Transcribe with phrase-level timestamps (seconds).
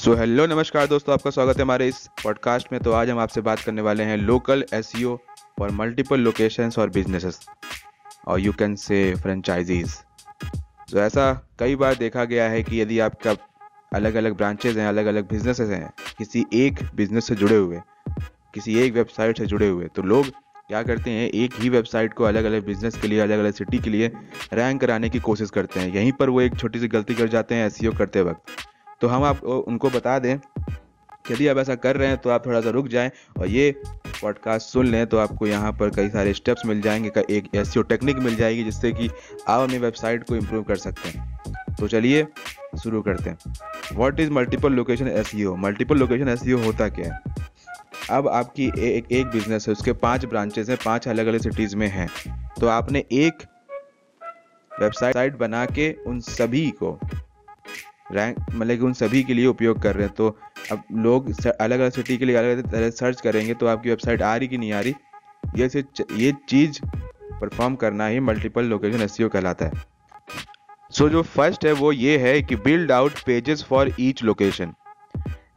[0.00, 3.40] So hello नमस्कार दोस्तों, आपका स्वागत है हमारे इस पॉडकास्ट में। तो आज हम आपसे
[3.40, 4.92] बात करने वाले हैं local S
[5.58, 7.38] for multiple locations और बिजनेसेस
[8.26, 9.96] और यू कैन से फ्रेंचाइजीज
[10.92, 13.34] तो ऐसा कई बार देखा गया है कि यदि आपका
[13.94, 17.80] अलग अलग ब्रांचेज हैं अलग अलग बिजनेसेस हैं, किसी एक बिज़नेस से जुड़े हुए,
[18.54, 22.24] किसी एक वेबसाइट से जुड़े हुए तो लोग क्या करते हैं, एक ही वेबसाइट को
[22.24, 24.10] अलग अलग बिज़नेस के लिए अलग अलग सिटी के लिए
[24.52, 27.54] रैंक कराने की कोशिश करते हैं। यहीं पर वो एक छोटी सी गलती कर जाते
[27.54, 28.59] हैं एस करते वक्त।
[29.00, 30.36] तो हम आपको उनको बता दें
[31.30, 33.82] यदि आप ऐसा कर रहे हैं तो आप थोड़ा सा रुक जाएँ और ये
[34.22, 38.16] पॉडकास्ट सुन लें तो आपको यहाँ पर कई सारे स्टेप्स मिल जाएँगे एक एस टेक्निक
[38.16, 39.10] मिल जाएगी जिससे कि
[39.48, 41.40] आप अपनी वेबसाइट को इम्प्रूव कर सकते हैं।
[41.80, 42.26] तो चलिए
[42.82, 43.38] शुरू करते हैं।
[43.92, 47.20] What is multiple location S multiple location SEO होता क्या है?
[48.10, 51.76] अब आपकी ए, एक एक बिज़नेस है उसके पाँच ब्रांचेस हैं पाँच अलग अलग सिटीज़
[51.76, 52.08] में हैं।
[52.60, 53.32] तो आपने एक
[54.80, 57.00] वेबसाइट बना के उन सभी को
[58.12, 60.28] रैंक मतलब कि उन सभी के लिए उपयोग कर रहे हैं। तो
[60.72, 64.22] अब लोग अलग अलग सिटी के लिए अलग अलग तरह सर्च करेंगे तो आपकी वेबसाइट
[64.22, 64.94] आ रही कि नहीं आ रही?
[65.56, 65.84] ये से
[66.16, 69.88] ये चीज़ परफॉर्म करना ही मल्टीपल लोकेशन एस कहलाता है।
[70.90, 74.72] सो so, जो फ़र्स्ट है वो ये है कि build out pages for each location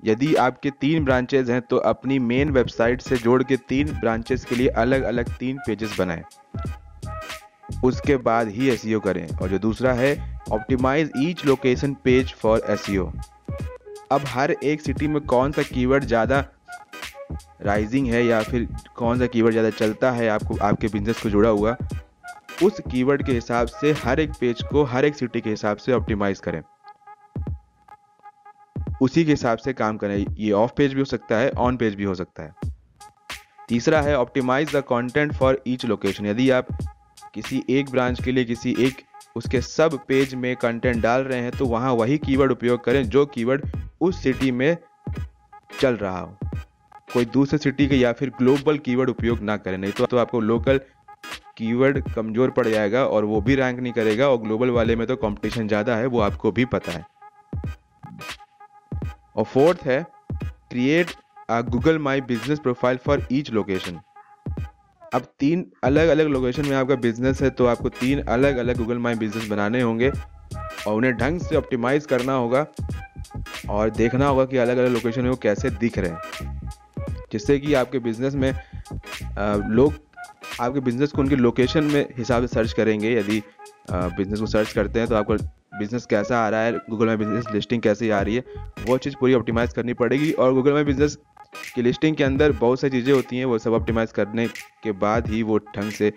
[0.05, 4.55] यदि आपके तीन ब्रांचेज हैं तो अपनी मेन वेबसाइट से जोड़ के तीन ब्रांचेस के
[4.55, 6.23] लिए अलग अलग तीन पेजेस बनाएँ।
[7.83, 10.15] उसके बाद ही एस e करें। और जो दूसरा है
[10.51, 12.89] optimize each location page for S
[14.11, 16.43] अब हर एक सिटी में कौन सा कीवर्ड ज़्यादा
[17.61, 21.49] राइजिंग है या फिर कौन सा कीवर्ड ज़्यादा चलता है, आपको, आपके बिज़नेस को जुड़ा
[21.49, 21.75] हुआ,
[22.63, 25.93] उस कीवर्ड के हिसाब से हर एक पेज को, हर एक सिटी के हिसाब से
[25.93, 26.61] ऑप्टिमाइज करें।
[29.01, 31.95] उसी के हिसाब से काम करें। ये ऑफ़ पेज भी हो सकता है ऑन पेज
[31.95, 32.71] भी हो सकता है।
[33.69, 36.67] तीसरा है optimize the content for each location यदि आप
[37.33, 39.01] किसी एक ब्रांच के लिए किसी एक
[39.35, 43.25] उसके सब पेज में कंटेंट डाल रहे हैं तो वहाँ वही कीवर्ड उपयोग करें जो
[43.25, 43.65] कीवर्ड
[44.01, 44.77] उस सिटी में
[45.79, 46.37] चल रहा हो।
[47.13, 50.39] कोई दूसरे सिटी के या फिर ग्लोबल कीवर्ड उपयोग ना करें नहीं तो, तो आपको
[50.39, 50.79] लोकल
[51.57, 55.15] कीवर्ड कमज़ोर पड़ जाएगा और वो भी रैंक नहीं करेगा और ग्लोबल वाले में तो
[55.15, 57.05] कंपटीशन ज़्यादा है वो आपको भी पता है।
[59.35, 60.01] और फोर्थ है
[60.41, 61.11] create
[61.49, 63.99] a Google my business profile for each location
[65.13, 68.97] अब तीन अलग अलग लोकेशन में आपका बिज़नेस है तो आपको तीन अलग अलग गूगल
[68.97, 72.65] माई बिज़नेस बनाने होंगे और उन्हें ढंग से ऑप्टिमाइज करना होगा
[73.69, 76.61] और देखना होगा कि अलग अलग लोकेशन में वो कैसे दिख रहे हैं।
[77.31, 78.51] जिससे कि आपके बिज़नेस में
[79.69, 79.93] लोग,
[80.61, 83.41] आपके बिज़नेस को उनकी लोकेशन में हिसाब से सर्च करेंगे। यदि
[83.91, 85.35] बिज़नेस को सर्च करते हैं तो आपको
[85.79, 88.43] बिज़नेस कैसा आ रहा है गूगल में बिज़नेस लिस्टिंग कैसी आ रही है,
[88.87, 91.17] वो चीज़ पूरी ऑप्टिमाइज करनी पड़ेगी और गूगल में बिज़नेस
[91.65, 94.47] की लिस्टिंग के अंदर बहुत सारी चीज़ें होती हैं, वो सब ऑप्टिमाइज करने
[94.83, 96.13] के बाद ही वो ढंग से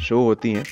[0.00, 0.64] शो होती हैं।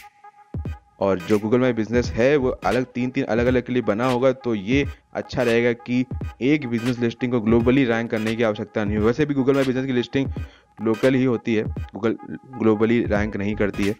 [1.01, 4.07] और जो गूगल माई बिज़नेस है, वो अलग तीन तीन अलग अलग के लिए बना
[4.07, 6.05] होगा तो ये अच्छा रहेगा कि
[6.43, 9.65] एक बिज़नेस लिस्टिंग को ग्लोबली रैंक करने की आवश्यकता नहीं है। वैसे भी गूगल माई
[9.65, 10.31] बिज़नेस की लिस्टिंग
[10.79, 12.17] लोकल ही होती है गूगल
[12.59, 13.93] ग्लोबली रैंक नहीं करती है।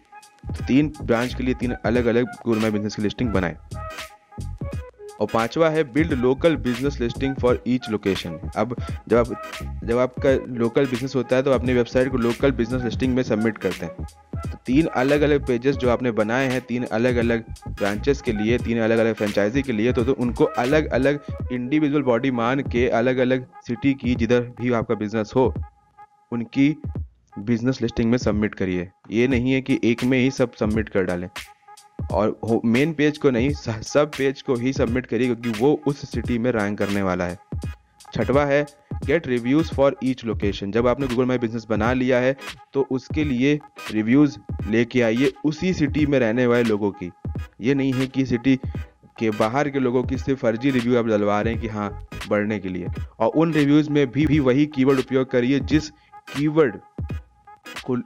[0.47, 3.57] तो तीन ब्रांच के लिए तीन अलग अलग गूगल माई बिज़नेस की लिस्टिंग बनाए।
[5.21, 8.75] और पांचवा है build local business listing for each location अब
[9.07, 13.15] जब आप जब आपका लोकल बिज़नेस होता है तो अपनी वेबसाइट को लोकल बिज़नेस लिस्टिंग
[13.15, 14.05] में सबमिट करते हैं।
[14.35, 18.57] तो तीन अलग अलग पेजेस जो आपने बनाए हैं तीन अलग अलग ब्रांचेस के लिए
[18.57, 21.19] तीन अलग अलग फ्रेंचाइजी के लिए तो, तो उनको अलग अलग
[21.51, 25.53] इंडिविजुअल बॉडी मान के अलग अलग सिटी की जिधर भी आपका बिज़नेस हो
[26.33, 26.69] उनकी
[27.37, 31.03] बिज़नेस लिस्टिंग में सबमिट करिए। ये नहीं है कि एक में ही सब सबमिट कर
[31.03, 31.27] डालें।
[32.11, 36.37] और मेन पेज को नहीं सब पेज को ही सबमिट करिए क्योंकि वो उस सिटी
[36.37, 37.37] में रैंक करने वाला है।
[38.13, 38.65] छठवा है
[39.05, 42.35] get reviews for each location जब आपने गूगल माई बिज़नेस बना लिया है
[42.73, 43.59] तो उसके लिए
[43.91, 44.37] रिव्यूज़
[44.69, 47.11] लेके आइए उसी सिटी में रहने वाले लोगों की।
[47.61, 48.55] ये नहीं है कि सिटी
[49.19, 51.89] के बाहर के लोगों की सिर्फ़ फर्जी रिव्यू आप डलवा रहे हैं कि हाँ
[52.29, 52.87] बढ़ने के लिए।
[53.19, 55.89] और उन रिव्यूज़ में भी, भी वही कीवर्ड उपयोग करिए जिस
[56.35, 56.79] कीवर्ड
[57.85, 57.97] को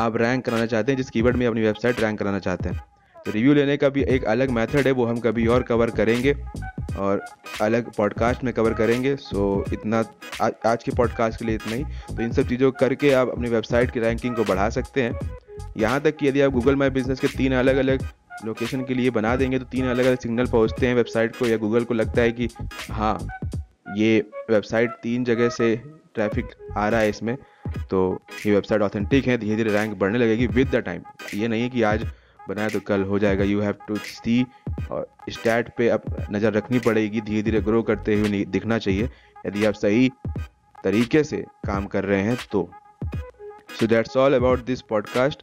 [0.00, 2.80] आप रैंक कराना चाहते हैं जिस कीवर्ड में अपनी वेबसाइट रैंक कराना चाहते हैं।
[3.24, 6.34] तो रिव्यू लेने का भी एक अलग मेथड है वो हम कभी और कवर करेंगे
[6.98, 7.24] और
[7.60, 10.04] अलग पॉडकास्ट में कवर करेंगे। सो इतना
[10.42, 11.84] आ, आज के पॉडकास्ट के लिए इतना ही।
[12.16, 15.18] तो इन सब चीज़ों करके आप अपनी वेबसाइट की रैंकिंग को बढ़ा सकते हैं।
[15.76, 18.08] यहाँ तक कि यदि आप गूगल माई बिज़नेस के तीन अलग अलग
[18.44, 21.56] लोकेशन के लिए बना देंगे तो तीन अलग अलग सिग्नल पहुँचते हैं वेबसाइट को या
[21.56, 22.48] गूगल को लगता है कि
[22.90, 23.18] हाँ
[23.96, 24.18] ये
[24.50, 25.74] वेबसाइट तीन जगह से
[26.14, 26.46] ट्रैफ़िक
[26.76, 27.36] आ रहा है इसमें।
[27.90, 31.02] तो ये वेबसाइट ऑथेंटिक है धीरे धीरे रैंक बढ़ने लगेगी विद द टाइम
[31.34, 32.06] ये नहीं है कि आज
[32.50, 34.42] बनाया तो कल हो जाएगा। यू हैव टू सी
[34.90, 36.02] और स्टैट पे अब
[36.32, 39.08] नज़र रखनी पड़ेगी धीरे धीरे ग्रो करते हुए दिखना चाहिए।
[39.46, 40.10] यदि आप सही
[40.84, 42.68] तरीके से काम कर रहे हैं तो।
[43.78, 45.42] So that's all about this podcast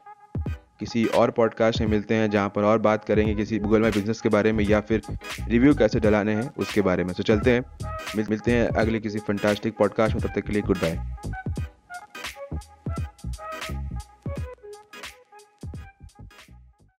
[0.79, 4.21] किसी और पॉडकास्ट में मिलते हैं जहाँ पर और बात करेंगे किसी गूगल माई बिज़नेस
[4.21, 5.01] के बारे में या फिर
[5.47, 7.63] रिव्यू कैसे डलाने हैं उसके बारे में। तो चलते हैं।
[8.15, 10.95] मिल, मिलते हैं अगले किसी फंटास्टिक पॉडकास्ट में तब तक के लिए गुड बाय